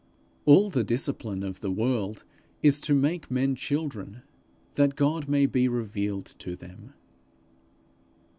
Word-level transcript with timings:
All 0.45 0.71
the 0.71 0.83
discipline 0.83 1.43
of 1.43 1.59
the 1.59 1.69
world 1.69 2.25
is 2.63 2.79
to 2.81 2.95
make 2.95 3.29
men 3.29 3.53
children, 3.53 4.23
that 4.73 4.95
God 4.95 5.29
may 5.29 5.45
be 5.45 5.67
revealed 5.67 6.25
to 6.39 6.55
them. 6.55 6.93